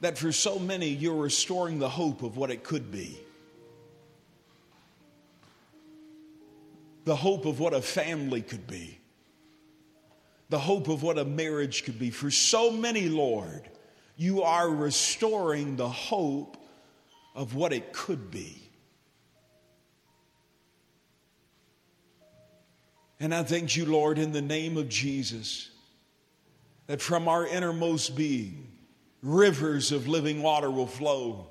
[0.00, 3.18] that for so many you're restoring the hope of what it could be.
[7.10, 9.00] The hope of what a family could be.
[10.48, 12.10] The hope of what a marriage could be.
[12.10, 13.68] For so many, Lord,
[14.16, 16.56] you are restoring the hope
[17.34, 18.62] of what it could be.
[23.18, 25.68] And I thank you, Lord, in the name of Jesus,
[26.86, 28.70] that from our innermost being,
[29.20, 31.48] rivers of living water will flow.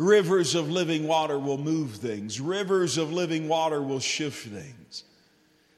[0.00, 2.40] Rivers of living water will move things.
[2.40, 5.04] Rivers of living water will shift things.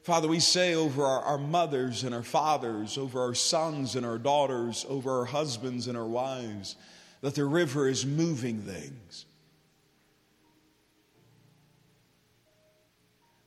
[0.04, 4.18] Father, we say over our, our, mothers and our fathers, over our sons and our
[4.18, 6.76] daughters, over our husbands and our wives,
[7.20, 9.26] that the river is moving things.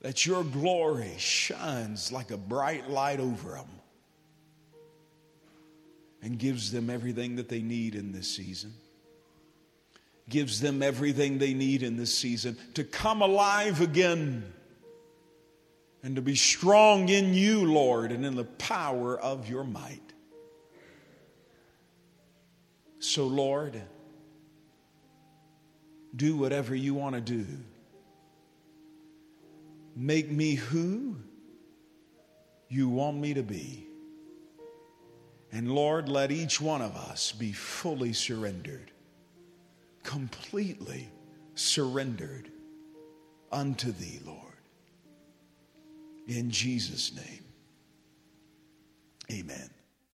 [0.02, 3.70] That your glory shines like a bright light over them
[6.22, 8.74] and gives them everything that they need in this season.
[10.28, 14.52] Gives them everything they need in this season to come alive again
[16.02, 20.02] and to be strong in you, Lord, and in the power of your might.
[23.00, 23.82] So, Lord,
[26.16, 27.46] do whatever you want to do.
[29.96, 31.16] Make me who
[32.68, 33.88] you want me to be.
[35.52, 38.92] And Lord, let each one of us be fully surrendered,
[40.06, 41.10] completely
[41.56, 42.50] surrendered
[43.52, 44.40] unto Thee, Lord.
[46.28, 47.44] In Jesus' name,
[49.32, 49.70] amen.